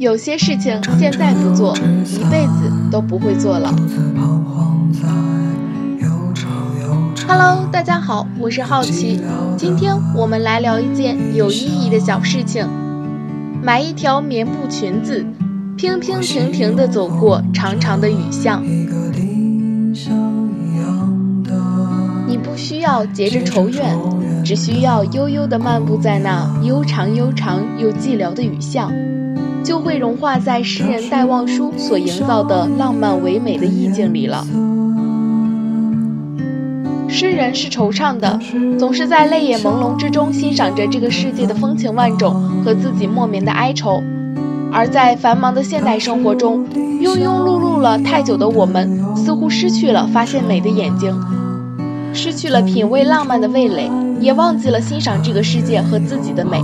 [0.00, 3.70] 有些事情现在不做，一辈子都不会做了。
[7.28, 9.20] Hello，大家好，我是好奇，
[9.58, 12.66] 今天我们来聊一件有意义的小事情：
[13.62, 15.22] 买一条棉布裙子，
[15.76, 18.64] 平平停停地走过长长的雨巷。
[22.26, 23.94] 你不需要结着仇怨，
[24.50, 28.92] 只需要悠悠地漫步在那悠长悠长又寂寥的雨巷。
[29.62, 34.44] 就会融化在诗人戴望舒所营造的浪漫唯美的意境里了。
[37.06, 38.40] 诗人是惆怅的，
[38.76, 44.02] 总是在泪眼朦胧之中欣赏着这个世界的风情万种和自己莫名的哀愁。
[44.72, 51.14] 而在繁忙的现代生活中，庸庸碌碌了太久的我们，似乎失去了发现美的眼睛，
[52.12, 56.62] 失去了品味浪漫的味蕾，也忘记了欣赏这个世界和自己的美。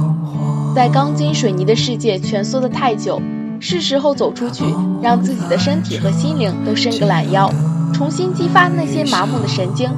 [0.75, 3.21] 在钢筋水泥的世界蜷缩的太久，
[3.61, 4.65] 是时候走出去，
[5.01, 7.51] 让自己的身体和心灵都伸个懒腰，
[7.95, 9.89] 重新激发那些麻木的神经。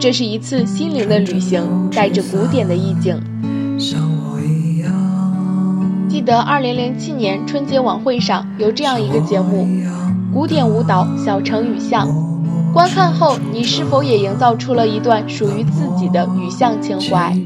[0.00, 3.20] 这是一次心灵的旅行，带着古典的意境。
[6.08, 9.68] 记得2007年春节晚会上有这样一个节目，
[10.32, 12.08] 古典舞蹈《小城雨巷》。
[12.78, 17.36] 观看后，你是否也营造出了一段属于自己的雨巷情怀？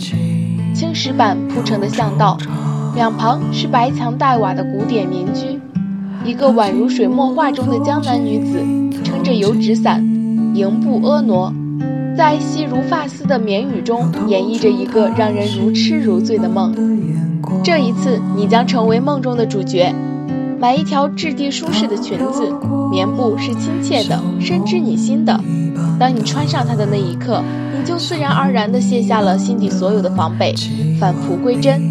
[0.74, 2.36] 青石板铺成的巷道，
[2.94, 5.58] 两旁是白墙黛瓦的古典民居。
[6.22, 8.58] 一个宛如水墨画中的江南女子，
[9.02, 10.04] 撑着油纸伞，
[10.54, 11.50] 迎步婀娜，
[12.14, 16.74] 在细如发丝的绵雨中演绎着一个让人如痴如醉的梦。
[17.64, 19.94] 这一次，你将成为梦中的主角。
[20.62, 22.48] 买一条质地舒适的裙子，
[22.88, 25.40] 棉布是亲切的，深知你心的。
[25.98, 27.42] 当你穿上它的那一刻，
[27.76, 30.54] 你就自然而然地卸下了心底所有的防备，
[31.00, 31.82] 返璞归真，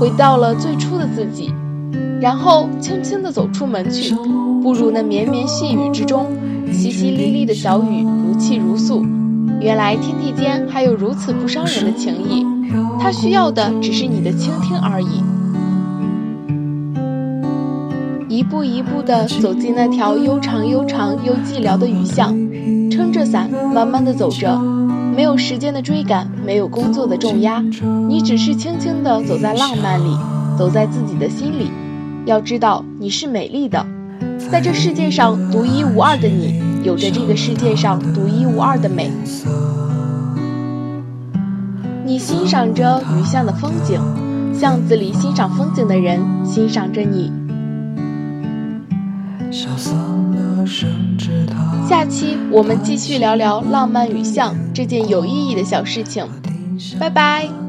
[0.00, 1.54] 回到了最初的自己。
[2.20, 4.12] 然后轻轻地走出门去，
[4.64, 6.26] 步入那绵绵细雨之中。
[6.72, 9.06] 淅淅沥沥的小雨如泣如诉。
[9.60, 12.44] 原来天地间还有如此不伤人的情谊，
[12.98, 15.22] 它需要的只是你的倾听而已。
[18.38, 22.32] 一步一步地走进那条悠长悠长又寂寥的雨巷，
[22.88, 24.56] 撑着伞，慢慢地走着，
[25.12, 27.60] 没有时间的追赶，没有工作的重压，
[28.08, 30.16] 你只是轻轻地走在浪漫里，
[30.56, 31.68] 走在自己的心里。
[32.26, 33.84] 要知道，你是美丽的，
[34.52, 39.10] 在这世界上独一无二的你，有着这个世界上独一无二的美。
[42.04, 44.00] 你欣赏着雨巷的风景，
[44.54, 47.32] 巷子里欣赏风景的人欣赏着你。
[51.88, 56.26] 下期我们继续聊聊浪漫雨巷这件有意义的小事情，
[56.98, 57.67] 拜拜。